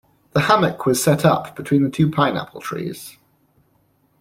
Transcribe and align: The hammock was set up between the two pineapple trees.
The 0.31 0.39
hammock 0.39 0.87
was 0.87 0.99
set 1.03 1.25
up 1.25 1.55
between 1.55 1.83
the 1.83 1.89
two 1.91 2.09
pineapple 2.09 2.59
trees. 2.59 3.17